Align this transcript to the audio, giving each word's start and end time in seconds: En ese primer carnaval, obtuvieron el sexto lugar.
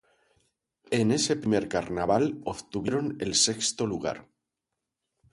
En 0.89 1.11
ese 1.11 1.35
primer 1.35 1.69
carnaval, 1.69 2.41
obtuvieron 2.43 3.17
el 3.19 3.35
sexto 3.35 3.85
lugar. 3.85 4.27